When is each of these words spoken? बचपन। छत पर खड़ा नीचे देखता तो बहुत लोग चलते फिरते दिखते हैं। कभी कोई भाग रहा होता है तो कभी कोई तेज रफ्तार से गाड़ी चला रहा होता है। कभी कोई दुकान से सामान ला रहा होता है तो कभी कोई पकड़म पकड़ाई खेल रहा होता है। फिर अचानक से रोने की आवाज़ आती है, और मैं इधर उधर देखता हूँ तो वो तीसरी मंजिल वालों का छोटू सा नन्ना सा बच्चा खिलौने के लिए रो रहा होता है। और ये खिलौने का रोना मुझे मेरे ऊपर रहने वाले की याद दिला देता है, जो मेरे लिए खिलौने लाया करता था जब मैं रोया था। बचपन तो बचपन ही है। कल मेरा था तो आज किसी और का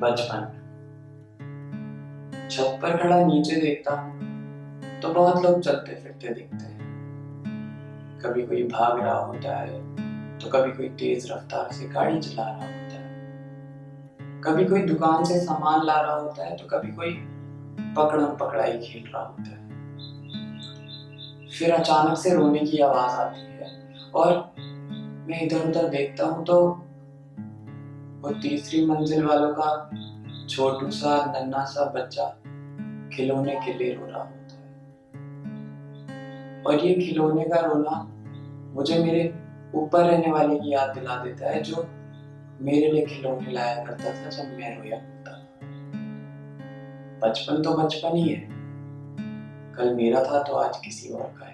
बचपन। 0.00 0.56
छत 2.50 2.78
पर 2.82 2.96
खड़ा 2.96 3.18
नीचे 3.24 3.56
देखता 3.56 3.96
तो 5.02 5.12
बहुत 5.14 5.42
लोग 5.44 5.60
चलते 5.60 5.94
फिरते 5.94 6.28
दिखते 6.28 6.64
हैं। 6.64 6.88
कभी 8.22 8.42
कोई 8.42 8.62
भाग 8.68 9.00
रहा 9.00 9.18
होता 9.18 9.56
है 9.56 9.78
तो 10.38 10.50
कभी 10.50 10.72
कोई 10.72 10.88
तेज 10.98 11.30
रफ्तार 11.32 11.72
से 11.72 11.88
गाड़ी 11.88 12.20
चला 12.20 12.42
रहा 12.42 12.54
होता 12.54 12.96
है। 12.96 13.08
कभी 14.44 14.64
कोई 14.64 14.82
दुकान 14.84 15.24
से 15.24 15.38
सामान 15.40 15.84
ला 15.86 16.00
रहा 16.00 16.14
होता 16.14 16.44
है 16.44 16.56
तो 16.56 16.66
कभी 16.68 16.92
कोई 16.92 17.12
पकड़म 17.96 18.26
पकड़ाई 18.36 18.78
खेल 18.78 19.10
रहा 19.14 19.22
होता 19.22 19.50
है। 19.50 19.58
फिर 21.50 21.72
अचानक 21.72 22.18
से 22.18 22.34
रोने 22.34 22.58
की 22.60 22.78
आवाज़ 22.80 23.20
आती 23.20 23.40
है, 23.40 23.68
और 24.14 24.28
मैं 25.28 25.40
इधर 25.40 25.68
उधर 25.68 25.88
देखता 25.88 26.26
हूँ 26.26 26.44
तो 26.44 26.56
वो 28.20 28.30
तीसरी 28.30 28.86
मंजिल 28.86 29.24
वालों 29.24 29.54
का 29.58 29.90
छोटू 30.48 30.90
सा 30.90 31.12
नन्ना 31.26 31.64
सा 31.64 31.84
बच्चा 31.84 32.24
खिलौने 33.16 33.54
के 33.54 33.72
लिए 33.74 33.94
रो 33.94 34.06
रहा 34.06 34.22
होता 34.22 34.54
है। 34.54 34.62
और 36.62 36.84
ये 36.84 36.94
खिलौने 36.94 37.44
का 37.44 37.60
रोना 37.60 37.96
मुझे 38.74 38.98
मेरे 38.98 39.22
ऊपर 39.74 40.04
रहने 40.04 40.32
वाले 40.32 40.58
की 40.58 40.72
याद 40.72 40.88
दिला 40.90 41.16
देता 41.24 41.50
है, 41.50 41.62
जो 41.62 41.76
मेरे 42.60 42.92
लिए 42.92 43.06
खिलौने 43.06 43.52
लाया 43.52 43.84
करता 43.84 44.04
था 44.04 44.28
जब 44.28 44.44
मैं 44.58 44.76
रोया 44.78 44.98
था। 44.98 45.36
बचपन 47.22 47.62
तो 47.62 47.76
बचपन 47.76 48.16
ही 48.16 48.28
है। 48.28 48.48
कल 49.74 49.94
मेरा 49.94 50.22
था 50.22 50.42
तो 50.42 50.52
आज 50.52 50.76
किसी 50.84 51.08
और 51.08 51.34
का 51.38 51.46